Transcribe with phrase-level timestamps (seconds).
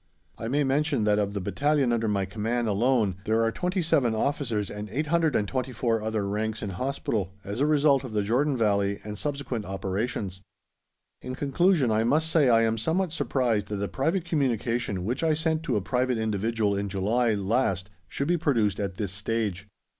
[0.39, 4.71] I may mention that of the Battalion under my command alone there are 27 Officers
[4.71, 9.63] and 824 other ranks in hospital, as a result of the Jordan Valley and subsequent
[9.63, 10.41] operations.
[11.21, 15.35] In conclusion I must say I am somewhat surprised that a private communication which I
[15.35, 19.67] sent to a private individual in July last should be produced at this stage.